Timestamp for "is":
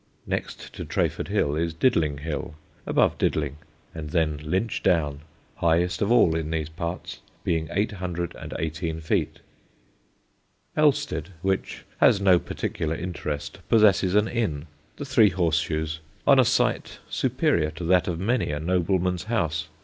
1.55-1.75